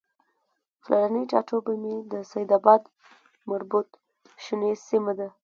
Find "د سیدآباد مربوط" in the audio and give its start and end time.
2.11-3.87